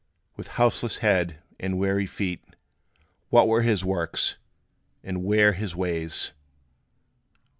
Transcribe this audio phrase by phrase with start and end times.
[0.35, 2.43] With houseless head, and weary feet,
[3.29, 4.37] What were his works?
[5.03, 6.33] and where his ways?